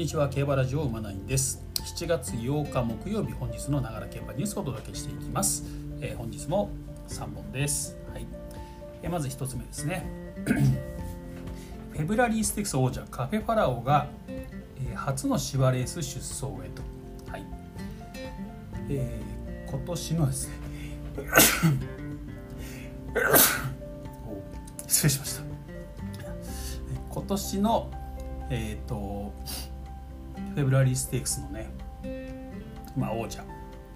[0.00, 0.30] にちは。
[0.30, 1.62] 競馬ラジオ馬ナインです。
[1.74, 5.62] 7月8日木曜日本日のながら競馬ニュースをお届けしていきます、
[6.00, 6.70] えー本日も
[7.06, 8.26] 3本です、はい。
[9.02, 10.06] えーまず1つ目ですね。
[11.92, 16.82] フェブラリーステークス王者カフェファラオが、えー初の芝レース出走へと。
[17.30, 17.44] はい。
[18.88, 20.54] えー今年のですね。
[24.86, 25.42] 失礼しました。
[27.10, 27.90] 今年の
[28.50, 29.32] えっ、と
[30.54, 31.70] フェブラリーステークスのね、
[32.96, 33.44] まあ、王者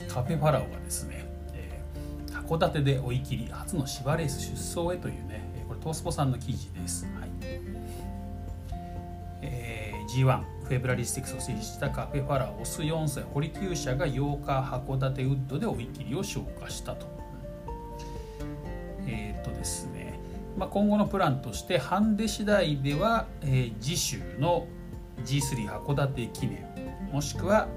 [0.08, 7.30] カフェファラオがですね、えー函館で追い切り初の芝レース出走へというねこれトースポさんの記事です、はい。
[9.40, 17.06] えー G1 フェブラリーステークスを制したカフェファラオオス4歳堀厩舎が8日函館ウッドで追い切りを消化したと。
[19.06, 20.18] えーっとですね、
[20.58, 24.66] まあ、今後のプランとしてハンデ次第では、えー次週の
[25.24, 26.66] G3 函館記念
[27.12, 27.69] もしくは、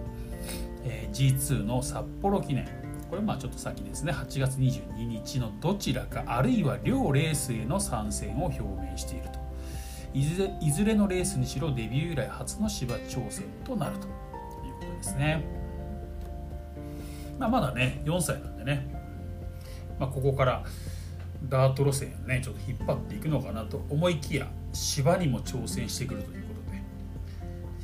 [0.84, 2.68] え G2 の札幌記念。
[3.10, 4.12] これまあちょっと先ですね。
[4.12, 9.48] 8月22日のどちらかあるいは両レースへの参戦を表明していると。
[10.14, 15.46] いずれいずれのレースにしろデビュー以来初の芝挑戦となるということですね、
[17.38, 18.88] まあ、まだね4歳なんでね、
[20.00, 20.64] まあ、ここから
[21.48, 26.47] ダート路線をねちょっと引っ張っていくのかなと思いきや芝にも挑戦してくるという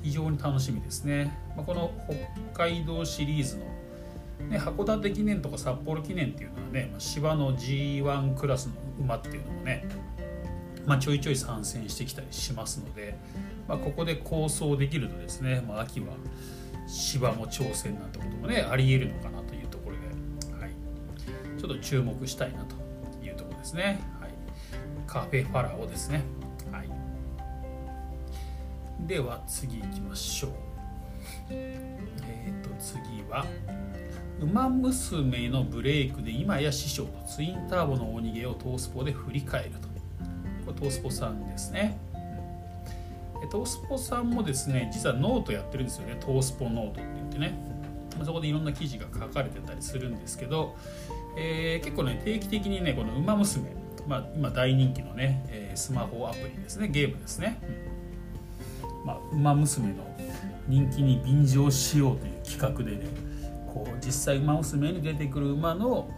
[0.03, 1.91] 非常に楽しみですね、まあ、この
[2.53, 3.63] 北海道シリーズの、
[4.49, 9.87] ね、函館記念とか札幌記念っていうのはねまあ芝の G1 クラスの馬っていうのもね、
[10.85, 13.17] まあ、ちょいちょい参戦してきたりしますので、
[13.67, 16.07] まあ、ここで構想できるとですね、まあ、秋は
[16.85, 20.71] 芝も挑戦なんてこともねありえるのかなというところで、はい、
[21.59, 22.75] ちょっと注目したいなと
[23.25, 24.01] いうところですね。
[24.19, 24.33] はい、
[25.07, 26.23] カフェファラオですね。
[26.71, 26.89] はい、
[29.07, 30.51] では次行きましょう。
[31.49, 33.45] えっ、と次は
[34.39, 39.87] 「ウマ娘のブレイクで今や師匠とツインターボの大逃げをトースポで振り返ると」
[40.65, 41.97] これトースポさんですね。
[43.52, 46.15] 東スポさんもですね実はノートやってるんですよね。
[46.20, 47.53] 東スポノートって言ってね。
[48.23, 50.75] そこでいろんな記事が書かれてたりするんですけど、
[51.37, 53.69] えー結構ね定期的にねこの「ウマ娘」
[54.08, 56.87] まあ、今大人気のね、えースマホアプリですね。
[56.87, 57.93] ゲームですね、うん。
[59.05, 59.95] まあ、ウマ娘の
[60.67, 63.08] 人気に便乗しようという企画でね
[63.73, 66.09] こう実際ウマ娘に出てくる馬の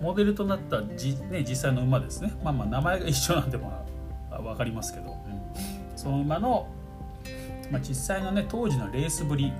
[0.00, 2.32] モデルとなったじ、ね、実際の馬ですね。
[2.42, 3.84] まあまあ名前が一緒なんでま
[4.30, 5.40] あ分かりますけど、うん
[5.96, 6.66] その馬の、
[7.70, 9.52] まあ、実際のね当時のレースぶり。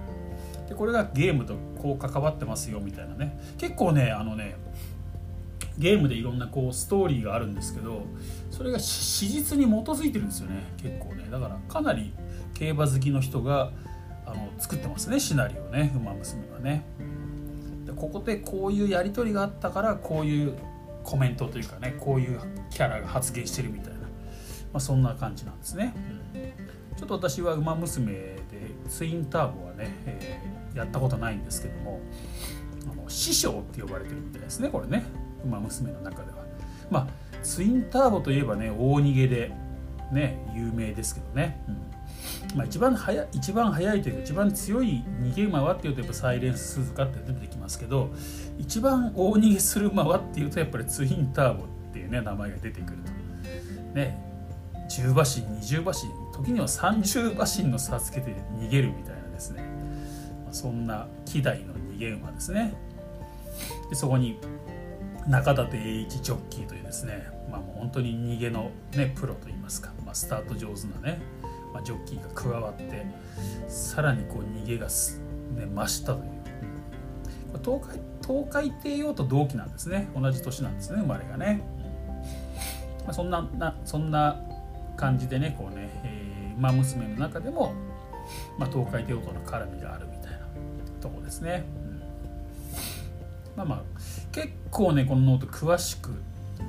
[0.67, 3.39] でこれがゲームとこう関わってますよみたいなね。
[3.59, 4.57] 結構ねあのね
[5.77, 8.07] ゲームでいろんなこうストーリーがあるんですけど
[8.51, 10.63] それが史実に基づいてるんですよね。
[10.79, 11.27] 結構ね。
[11.31, 12.15] だからかなり
[12.55, 13.73] 競馬好きの人が
[14.27, 16.85] あの作ってますねシナリオね「ウマ娘」はね。
[17.87, 20.55] でここでこういうやり取りがあったからこういう
[21.03, 22.41] コメントというかねこういう
[22.71, 24.07] キャラが発言してるみたいな、ま
[24.75, 25.95] あ、そんな感じなんですね、
[26.35, 26.97] うん。
[26.97, 28.39] ちょっと私は「ウマ娘」で
[28.89, 32.01] ツインターボはね、えーやったことないんですけども
[32.91, 35.05] あの師匠って呼ばれてるみたいですねこれね
[35.45, 36.39] 「ウマ娘」の中では。
[36.91, 37.09] まあ
[37.43, 39.53] ツインターボといえばね大逃げで
[40.13, 41.77] ね有名ですけどね、うん。
[42.55, 48.11] まあ、一番速い一番速いというか一番強い逃げ馬はっていうとやっぱサイレンス鈴鹿って出てきますけど
[48.59, 53.21] 一番大逃げする馬はっていうとやっぱりツインターボっていうね名前が出てくると。
[53.95, 54.31] ね。
[54.91, 55.99] 10馬身20馬身。
[56.35, 59.63] 時には30馬身の差つけて逃げるみたいなですね、
[60.51, 62.75] そんな希代の逃げ馬ですね。
[63.89, 64.39] でそこに
[65.29, 71.21] 中立栄一ジョッキーというですね、まあ、もう本当に逃げの、ね、プロといいますか、まあ、スタート上手なね、
[71.73, 73.07] まあ、ジョッキーが加わって
[73.69, 75.21] さらにこう逃げがす、
[75.57, 76.31] ね、増したという、
[77.65, 80.09] 東海東海帝王と同期なんですね。
[80.15, 81.63] 同じ年なんですね生まれがね、
[83.13, 84.41] そんななそんな
[84.97, 87.73] 感じでねこうね、えー、馬娘の中でも、
[88.59, 90.47] まあ、東海帝王との絡みがあるみたいな
[91.01, 92.03] とこですね、うん。
[93.57, 93.83] まあまあ
[94.31, 96.11] 結構ねこのノート詳しく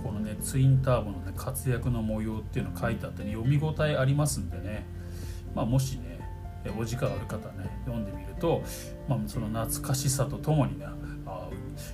[0.03, 4.85] このねツインターボの、ね、活躍の模様っていうの書いてあったり読み応えありますんでね、
[5.55, 6.19] まあ、もしね
[6.77, 8.63] お時間ある方ね読んでみると、
[9.07, 10.85] まあ、その懐かしさとともにね
[11.25, 11.49] あ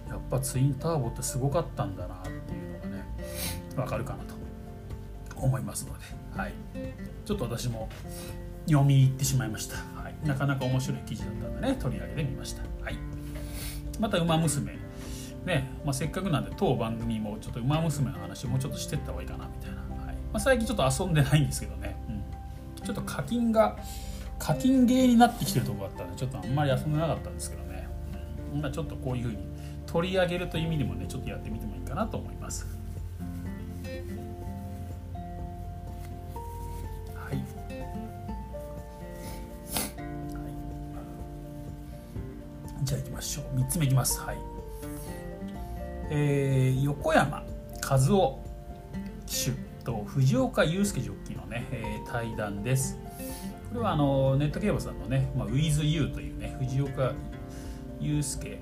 [0.09, 3.05] やっぱツインターボってすごかったんだなっていうのがね
[3.77, 4.35] わかるかなと
[5.35, 6.05] 思いますので、
[6.35, 6.53] はい、
[7.25, 7.87] ちょっと私も
[8.65, 12.97] 読み入ってしまいました、はい、なかなか面白い記事だったんでね取り上げてみました、はい、
[13.99, 14.77] また「ウマ娘」
[15.47, 20.15] ね、まあ、せっかくなんで当番組もちょっと「ウマ娘」の話もうちょっとしてった方がいいかなみたいな、はい。
[20.15, 23.77] まあ、最近ちょっと遊んでないんですけどね、うん、ちょっと課金が
[24.37, 27.87] 課金ゲーになってきてるとこだったんでちょっとあんまり遊んでなかったんですけどね、
[28.53, 29.37] うん、まあ、ちょっとこういうふうに
[29.85, 32.67] 取り上げるという意味でもねちょっとやってみてもいいかなと思います、
[42.87, 43.59] じゃあ行きましょう。
[43.59, 44.17] 3つ目いきます。
[44.21, 44.56] はい。
[46.09, 47.43] えー、横山
[47.89, 48.39] 和夫
[49.25, 52.97] 騎手と藤岡祐介ジョッキーのね、えー、対談です。
[53.69, 57.13] これはあのネット競馬さんのね、まあ、WithYou というね藤岡
[57.99, 58.59] 祐介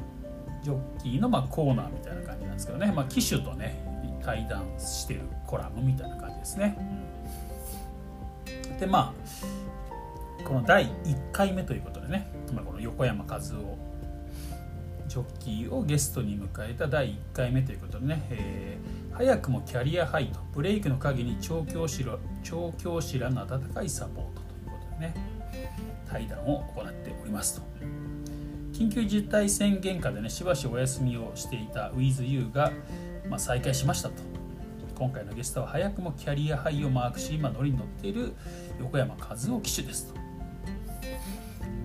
[0.63, 3.85] ジョッキーのまあコーナーみたいな感じなんですけどね、まあ、騎手とね
[4.23, 6.77] 対談してるコラムみたいな感じですね。
[8.79, 9.13] でま
[10.41, 13.77] あこの第1回目ということでね、まあ、この横山和夫
[15.15, 25.15] ジョッキーをゲストに迎えた第1回目ということでね、えー、早くもキャリアハイとブレイクの陰に調教師ら調教師らの温かいサポートということでね
[26.05, 27.61] 対談を行っておりますと。
[28.73, 32.73] 緊急事態宣言下でねしばしお休みをしていた WithYou が、
[33.29, 34.15] まあ、再開しましたと。
[34.95, 38.33] 今回のゲストは早くもキャリアハイをマークし今乗りに乗っている
[38.81, 40.24] 横山和夫騎手ですと。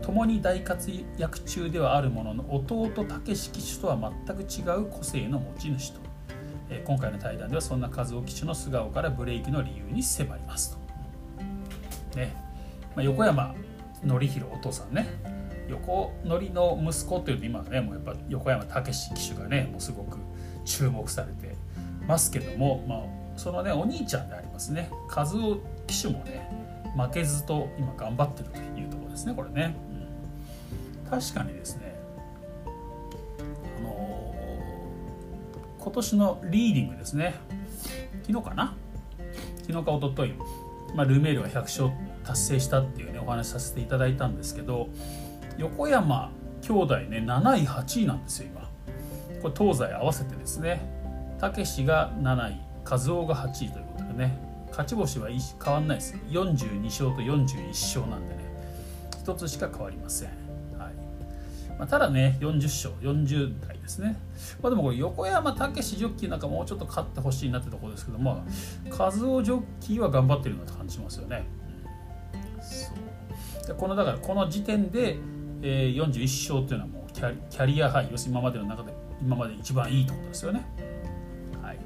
[0.02, 6.00] 共に大活躍中ではあるものの弟武史騎手とは全く違う個性の持ち主と、
[6.68, 10.78] え今回の対談ではそんな和夫騎手の素顔からブレイクの理由に迫ります
[12.12, 12.34] と、ね。
[12.96, 13.54] まあ、横山
[14.02, 15.06] 典弘お父さんね。
[15.68, 20.18] 横典の息子というと今ねもうやっぱ横山武史騎手がねもうすごく
[20.64, 21.54] 注目されて
[22.08, 22.98] ますけども、まあ、
[23.36, 24.90] そのねお兄ちゃんでありますね。
[25.14, 26.50] 和夫騎手もね
[26.96, 29.76] 負けずと今頑張ってるというところですねこれね。
[31.10, 31.98] 確かにですね
[33.78, 37.34] あのー、今年のリーディングですね。
[38.26, 38.76] 昨日かな？
[39.66, 40.34] 昨日か一昨日
[40.94, 41.90] まあルメールが100勝
[42.24, 44.88] 達成したっていうねお話しさせていただいたんですけど
[45.58, 46.30] 横山
[46.62, 48.70] 兄弟ね7位8位なんですよ今。
[49.42, 50.80] これ東西合わせてですね。
[51.38, 54.50] たけしが7位和夫が8位ということでね。
[54.70, 56.14] 勝ち星は変わんないです。
[56.28, 58.40] 42勝と41勝なんでね。
[59.24, 60.39] 1つしか変わりません。
[61.80, 64.20] まあ、ただね40勝40代ですね、
[64.60, 71.46] まあ、でもこれ横山武史ジョッキーなんかもうちょっと勝ってほしいなってところですけどまあ和夫ジョッキーは頑張ってるような感じしますよね、
[72.60, 72.92] そ
[73.64, 73.66] う。
[73.66, 75.16] でこのだからこの時点で、
[75.62, 78.92] えー、41勝っていうのはもうキャリキャリアハイ要するに今までの中で
[79.22, 80.66] 今まで一番いいところですよね、
[81.62, 81.78] はい、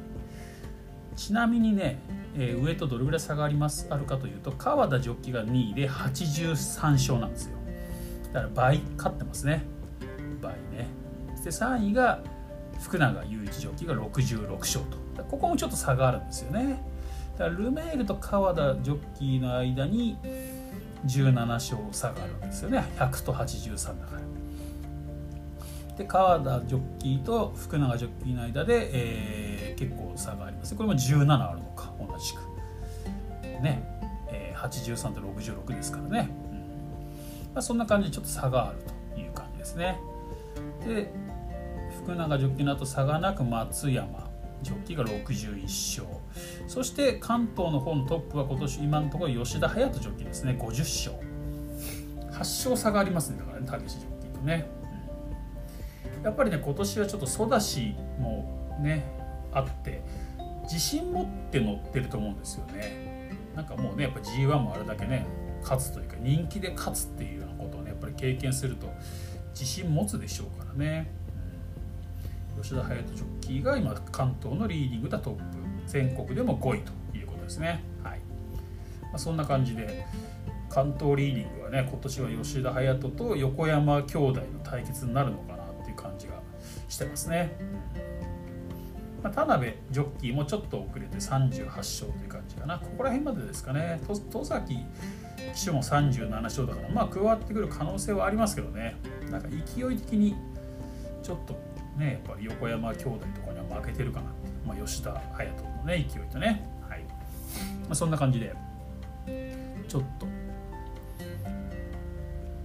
[1.14, 2.00] ちなみにね、
[2.34, 7.58] えー、上とどれぐらい差がありますあるかというと川田ジョッキーが2位で83勝なんですよ。
[8.32, 9.73] だから倍勝ってますね。
[10.44, 10.88] 倍ね。
[11.42, 12.20] で3位が
[12.80, 15.24] 福永雄一ジョッキーが66勝と。
[15.24, 16.82] ここもちょっと差があるんですよね。
[17.38, 20.16] だからルメールと川田ジョッキーの間に
[21.06, 22.84] 17勝差があるわけですよね。
[22.96, 24.24] 100と83だから。
[25.96, 32.54] で川田ジョッキーと福永ジョッキーの間で、えー、結構差がありますこれも17あるのか同じく。
[33.62, 33.82] ね、
[34.28, 36.58] えー、83と66ですからね、うん。
[37.54, 38.78] まあ、そんな感じでちょっと差がある
[39.14, 39.98] という感じですね。
[40.84, 41.10] で
[42.02, 44.30] 福永ジョッキーの後差がなく松山。
[44.62, 45.62] ジョッキーが61
[46.02, 46.06] 勝。
[46.66, 50.56] そして関東の方のトップは今年今のところ吉田隼人ジョッキーですね。
[50.58, 51.34] 50勝。
[52.32, 53.38] 8勝差がありますね。
[53.38, 54.66] だからね武史ジョッキーとね、
[56.18, 59.04] うん、やっぱりね今年はちょっとソダシもね
[59.52, 60.02] あって
[60.64, 63.30] 自信持って乗ってると思うんですよね。
[63.54, 65.26] なんかもうねやっぱ G1 もあれだけね
[65.62, 68.88] 勝つというか人気で勝つっていうようなことをねやっぱり経験すると
[69.54, 71.10] 自信持つでしょうからね、
[72.56, 75.64] うん、吉田隼人ジョッキーが今関東のリーディングだトップ。
[75.86, 77.82] 全国でも5位ということですね。
[78.02, 78.18] はい、
[79.02, 80.06] まあ、そんな感じで
[80.70, 86.34] 関東リーディングはね今年は吉田隼人と横山兄弟の対決になるのかなっていう感じが
[86.88, 87.56] してますね、
[89.22, 92.78] まあ、田辺ジョッキーもちょっと遅れて38勝という感じかな。
[92.78, 94.00] ここら辺までですかね。
[94.30, 94.78] 戸崎
[95.54, 98.96] 騎手も37勝だからまあ加わってくる可能性はありますけどね。
[99.30, 100.36] なんか勢い的に
[101.22, 101.54] ちょっと
[101.96, 104.26] ねやっぱ横山兄弟とかには負けてるかな
[104.66, 107.04] まあ、吉田隼人のね勢いとね、はい。
[107.82, 108.54] まあ、そんな感じで
[109.88, 110.26] ちょっと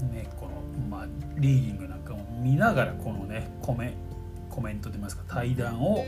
[0.01, 3.93] ねこの、まあ、リーディングなんかも見ながらこのねコメ
[4.49, 6.05] コメントといいますか対談を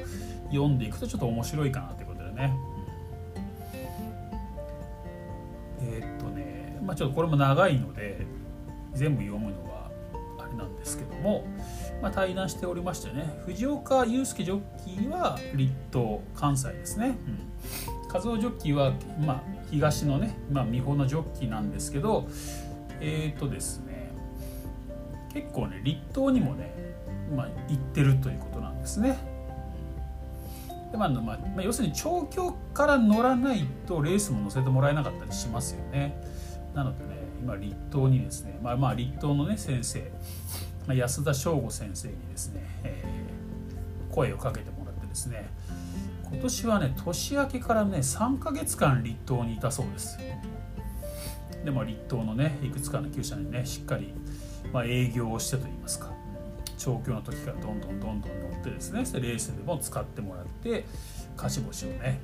[0.50, 2.58] 読んでいくとちょっと面白いかなということでね、
[5.82, 8.26] うん、えー、っとねまあちょっとこれも長いので
[8.94, 9.71] 全部読むのは
[11.22, 11.46] も、
[12.02, 18.94] まあ、対談しておりましてね藤岡祐介ジョッキーは立東関西ですね、うん、和夫ジョッキーは、
[19.26, 22.28] まあ、東のね、まあ、美穂のジョッキーなんですけど
[23.00, 24.12] えっ、ー、とですね
[25.34, 26.74] 結構ね立冬にもね、
[27.36, 29.18] まあ、行ってるということなんですね。
[30.92, 36.22] でまあまあ、要するに調教から乗らないとレースも乗せてもらえなかったりしますよね。
[36.76, 40.12] なのでね今立冬にですねまあまあ立冬のね先生
[40.94, 45.50] 安田翔吾先生にですね、えー、声をかけてもらってですね
[46.32, 50.18] 今年はね年明けからね3ヶ月間立冬にいたそうです。
[51.66, 54.14] でも立冬のねいくつかの厩舎にねしっかり、
[54.74, 56.12] まあ、営業をしてといいますか
[56.78, 60.86] 調教の時からどんどんどんどん乗ってですねレースでも使ってもらって
[61.36, 62.20] 勝ち星をね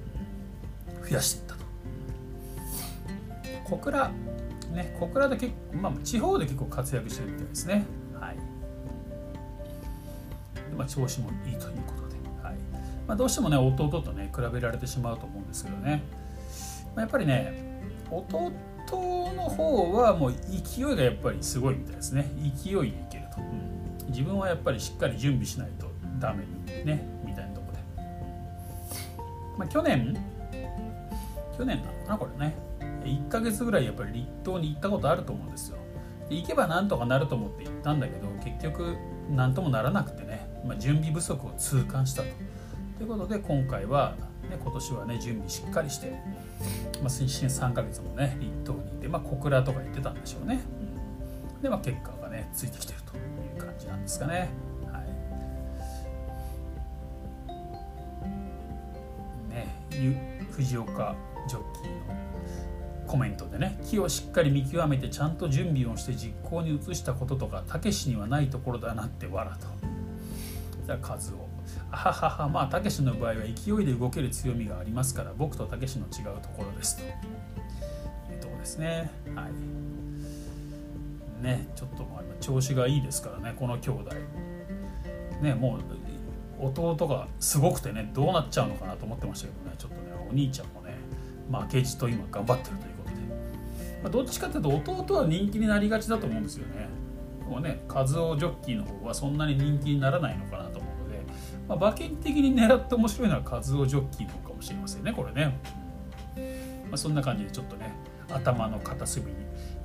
[1.07, 1.67] 増やしていったと。
[3.65, 4.11] 小倉
[4.71, 7.85] ね小倉で結構、まあ、地方で結構活躍してるみたいですね。
[8.19, 8.37] はい。
[10.77, 12.55] まあ、調子もいいということで、はい。
[13.07, 16.03] まあ、どうしてもね弟とね比べられてしまうと思うんですけどね、
[16.95, 18.51] まあ、やっぱりね弟
[19.35, 22.31] の方はもう勢いがやっぱりすごいみたいですね。
[22.63, 26.45] 勢いでいけると、うん、自分はやっぱりしっかり準備しないとダメ
[26.83, 27.05] ね。
[27.25, 27.79] みたいなとこで、
[29.57, 30.17] まあ、去年
[31.57, 32.67] 去年なのかなこれね。
[33.03, 35.77] 1ヶ月ぐらいやっぱり立冬に行ったことあると思うんですよ。
[36.29, 38.97] 行けばなんとかなると思って行ったんだけど結局
[39.29, 40.26] 何ともならなくて、
[40.65, 42.29] まあ、準備不足を痛感したと。
[42.97, 44.15] ということで今回は、
[44.49, 46.11] ね、今年はね準備しっかりして、
[47.01, 50.61] まあ、新3ヶ月もね立冬にいて、まあ、小倉とか言ってたんでしょうね。
[51.61, 53.19] で、まあ、結果がねついてきてるとい
[53.57, 54.49] う感じなんですかね。
[59.97, 61.15] ね藤岡
[61.47, 62.27] ジョッキーの
[63.07, 69.67] コメントでね木をしっかり見極めてちゃんと準備をして実行に移したこととかたけしにはないところだなって笑と
[70.87, 71.49] じゃ数を。
[71.91, 77.03] あはははまあたけしの場合は勢いで動ける強みがありますから僕とたけしの違うところですと。
[77.03, 79.11] いうとこですね。
[79.35, 79.47] は
[81.41, 81.43] い。
[81.43, 84.11] ねちょっとまあ今調子がいいですからねこの兄弟。
[85.41, 85.77] ねも
[86.59, 90.01] う弟がすごくてねどうなっちゃうのかなと思ってましたけどねちょっとね
[90.31, 90.95] お兄ちゃんもね
[91.51, 93.15] 負けじと今頑張ってるということで。
[94.03, 96.87] まあ、どっちかというと弟は人気になりがちだと思うんですよね。
[97.41, 97.53] で。
[97.53, 100.66] もね、カズオジョッキーの方はそんなに人気にならないのかな、
[101.67, 105.57] まあ、馬券的に狙って面白いのはカズオジョッキーのかもしれませんね、これね。
[106.85, 107.93] まあ、そんな感じでちょっとね、
[108.29, 109.33] 頭の片隅に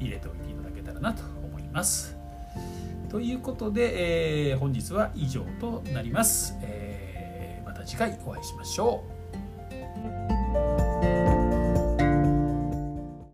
[0.00, 2.16] 入れておいていただけたらなと思います。
[3.08, 6.56] ということで、えー、本日は以上となります。
[6.62, 9.04] えー、また次回お会いしましょ
[10.38, 10.41] う。